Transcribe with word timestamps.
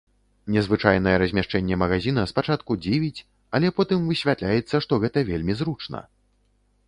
Незвычайнае 0.53 1.11
размяшчэнне 1.23 1.75
магазіна 1.81 2.23
спачатку 2.31 2.77
дзівіць, 2.85 3.23
але 3.59 3.67
потым 3.79 3.99
высвятляецца, 4.13 4.75
што 4.87 4.93
гэта 5.03 5.25
вельмі 5.31 5.53
зручна. 5.61 5.99